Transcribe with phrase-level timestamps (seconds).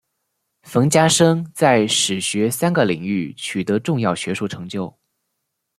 [0.63, 4.97] 冯家升在史学三个领域取得重要学术成就。